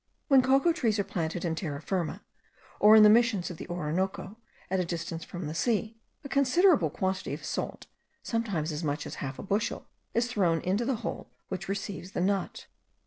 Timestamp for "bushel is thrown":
9.43-10.59